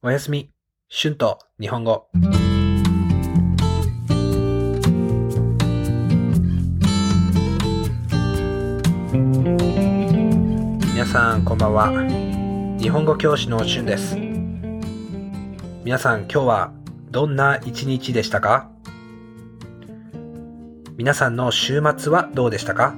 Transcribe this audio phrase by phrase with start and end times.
[0.00, 0.52] おやすみ。
[0.88, 2.06] 春と日本語。
[10.92, 11.90] 皆さん、こんばんは。
[12.78, 14.16] 日本語教師の春です。
[15.82, 16.72] 皆さん、今日は
[17.10, 18.70] どんな一日でしたか？
[20.96, 22.94] 皆さんの週末はどうでしたか？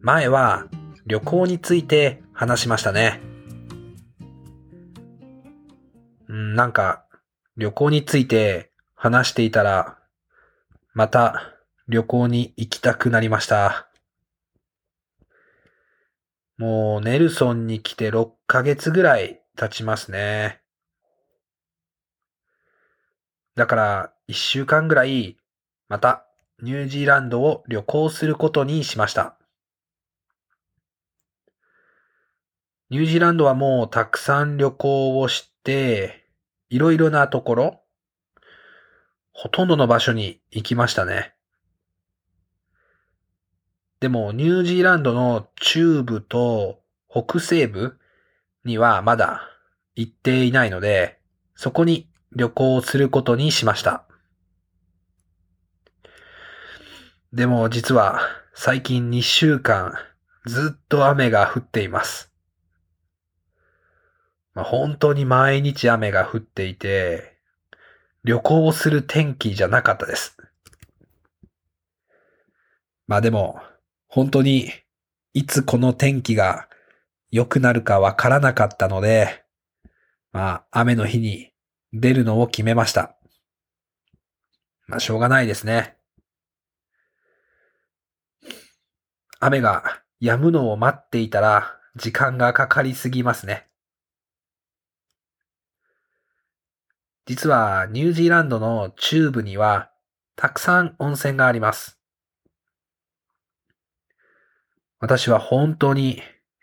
[0.00, 0.66] 前は
[1.06, 3.27] 旅行について話しましたね。
[6.54, 7.04] なんか
[7.56, 9.98] 旅行について話していたら、
[10.94, 11.54] また
[11.88, 13.88] 旅行に行きたくなりました。
[16.56, 20.60] もうネルソンに来て6ヶ月ぐらい経ちますね。
[23.54, 25.36] だから1週間ぐらい
[25.88, 26.26] また
[26.62, 29.36] ニュージーランドを旅行することにしました。
[32.90, 36.27] ニュージーランドはもうたくさん旅行をして、
[36.70, 37.80] いろいろなところ、
[39.32, 41.34] ほとんどの場所に行きましたね。
[44.00, 47.98] でもニュージーランドの中部と北西部
[48.64, 49.42] にはまだ
[49.96, 51.18] 行っていないので、
[51.54, 54.04] そこに旅行することにしました。
[57.32, 58.20] でも実は
[58.54, 59.92] 最近2週間
[60.46, 62.32] ずっと雨が降っています。
[64.58, 67.38] まあ、本当に毎日雨が降っていて、
[68.24, 70.36] 旅行をする天気じゃなかったです。
[73.06, 73.60] まあでも、
[74.08, 74.72] 本当に
[75.32, 76.68] いつこの天気が
[77.30, 79.44] 良くなるかわからなかったので、
[80.32, 81.52] まあ雨の日に
[81.92, 83.14] 出るのを決めました。
[84.88, 85.94] まあしょうがないですね。
[89.38, 93.67] 雨が止むのを待っていたら時間がかかりすぎますね。
[97.28, 99.90] 実はニュージーランドの中部には
[100.34, 101.98] たくさん温泉があります。
[104.98, 106.22] 私は本当に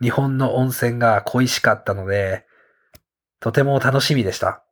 [0.00, 2.46] 日本の温泉が恋しかったので、
[3.38, 4.64] とても楽しみでした。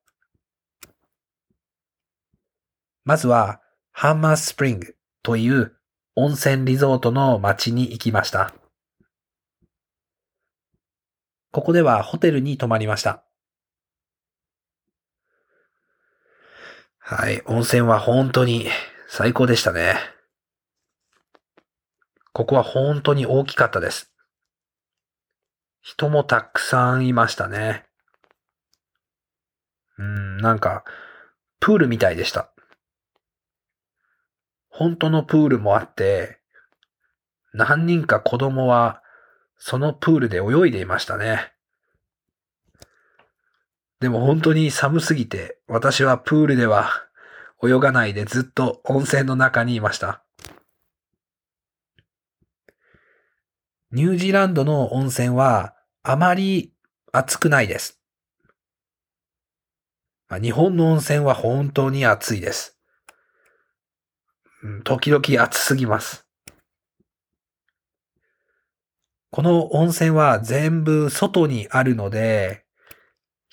[3.04, 3.60] まずは
[3.92, 5.76] ハンマースプリングという
[6.16, 8.54] 温泉リゾートの街に行きました。
[11.52, 13.22] ここではホテルに泊まりました。
[17.06, 18.66] はい、温泉は本当に
[19.08, 19.96] 最高でしたね。
[22.32, 24.10] ここは本当に大きかったです。
[25.82, 27.84] 人もたくさんいましたね。
[29.98, 30.82] うん、なんか、
[31.60, 32.50] プールみたいでした。
[34.70, 36.40] 本当のプールもあって、
[37.52, 39.02] 何人か子供は
[39.58, 41.53] そのプールで泳いでいましたね。
[44.00, 46.90] でも本当に寒すぎて、私はプールでは
[47.62, 50.22] 泳がないでずっと温泉の中にいました。
[53.92, 56.74] ニュージーランドの温泉はあまり
[57.12, 58.00] 暑くないです。
[60.42, 62.76] 日本の温泉は本当に暑いです。
[64.82, 66.26] 時々暑すぎます。
[69.30, 72.63] この温泉は全部外にあるので、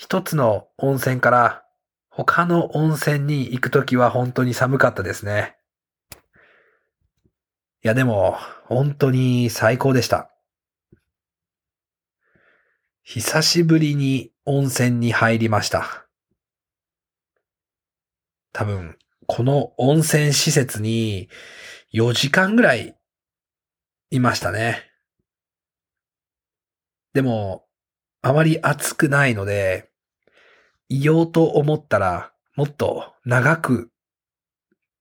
[0.02, 1.64] 一つの温泉から
[2.10, 5.56] 他の温泉に行くときは本当に寒かったですね。
[7.84, 8.36] いやでも
[8.66, 10.32] 本当に最高でした。
[13.04, 16.08] 久しぶりに温泉に入りました。
[18.54, 18.98] 多分、
[19.28, 21.30] この温泉施設に
[21.94, 22.98] 4時間ぐらい
[24.10, 24.82] いましたね。
[27.14, 27.68] でも、
[28.24, 29.91] あまり暑くないので、
[30.94, 33.90] いようと思ったらもっと長く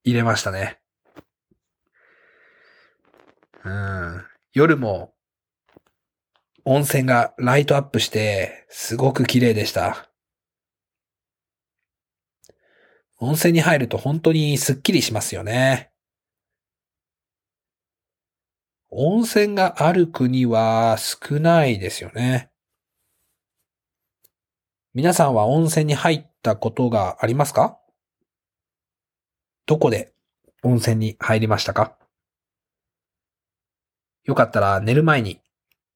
[0.05, 0.79] 入れましたね。
[3.65, 4.25] うん。
[4.53, 5.13] 夜も
[6.65, 10.09] 温泉がライトアップしてすごく綺麗でした。
[13.19, 15.91] 温泉に入ると本当にスッキリしますよね。
[18.91, 22.50] 温泉がある国は少ないですよね。
[24.93, 27.79] 皆さんは温泉に入ったことがありますか？
[29.67, 30.13] どこで
[30.65, 31.97] 温泉に入りましたか？
[34.25, 35.41] よかったら寝る前に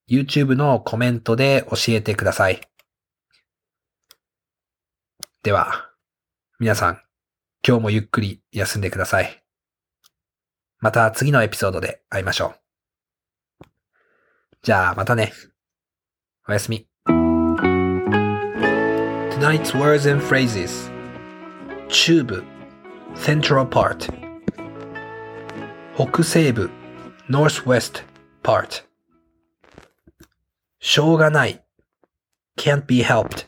[0.09, 2.61] YouTube のコメントで教えてください。
[5.43, 5.91] では、
[6.61, 7.01] 皆さん、
[7.67, 9.43] 今日もゆっくり休んでください。
[10.79, 12.55] また次のエピソードで会いましょ
[13.61, 13.67] う。
[14.63, 15.33] じゃあまたね。
[16.49, 16.87] おやすみ。
[19.44, 20.90] unites words and phrases.
[21.88, 22.46] Tube,
[23.16, 24.08] central part.
[25.96, 26.70] 北西部
[27.30, 28.04] northwest
[28.44, 28.84] part.
[30.80, 31.64] しょうがない
[32.58, 33.48] can't be helped.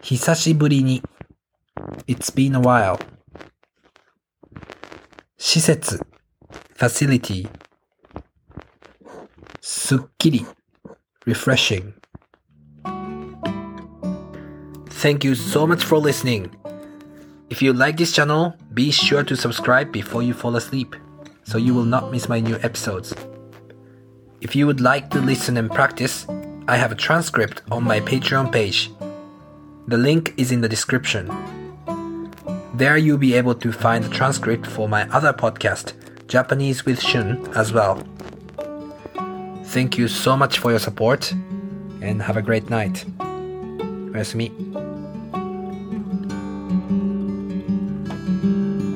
[0.00, 1.02] 久しぶりに
[2.06, 2.98] It's been a while.
[5.38, 6.00] 施設
[6.76, 7.48] facility
[9.60, 10.46] すっきり
[11.26, 11.95] refreshing.
[14.96, 16.54] Thank you so much for listening.
[17.50, 20.94] If you like this channel, be sure to subscribe before you fall asleep
[21.44, 23.12] so you will not miss my new episodes.
[24.40, 26.26] If you would like to listen and practice,
[26.68, 28.90] I have a transcript on my Patreon page.
[29.88, 31.26] The link is in the description.
[32.74, 35.94] There you'll be able to find the transcript for my other podcast,
[36.28, 38.02] Japanese with Shun, as well.
[39.64, 41.32] Thank you so much for your support
[42.00, 43.04] and have a great night.
[44.14, 44.85] おやすみ。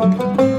[0.02, 0.52] Música